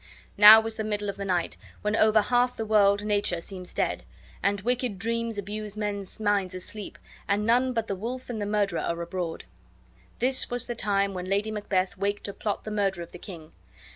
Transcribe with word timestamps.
Now 0.35 0.59
was 0.59 0.77
the 0.77 0.83
middle 0.83 1.09
of 1.09 1.19
night, 1.19 1.57
when 1.83 1.95
over 1.95 2.21
half 2.21 2.57
the 2.57 2.65
world 2.65 3.05
nature 3.05 3.39
seems 3.39 3.71
dead, 3.71 4.03
and 4.41 4.59
wicked 4.61 4.97
dreams 4.97 5.37
abuse 5.37 5.77
men's 5.77 6.19
minds 6.19 6.55
asleep, 6.55 6.97
and 7.27 7.45
none 7.45 7.71
but 7.71 7.85
the 7.85 7.93
wolf 7.95 8.27
and 8.27 8.41
the 8.41 8.47
murderer 8.47 8.81
are 8.81 8.99
abroad. 9.03 9.45
This 10.17 10.49
was 10.49 10.65
the 10.65 10.73
time 10.73 11.13
when 11.13 11.25
Lady 11.25 11.51
Macbeth 11.51 11.99
waked 11.99 12.23
to 12.23 12.33
plot 12.33 12.63
the 12.63 12.71
murder 12.71 13.03
of 13.03 13.11
the 13.11 13.19
king. 13.19 13.51